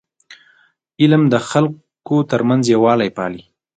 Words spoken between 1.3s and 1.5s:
د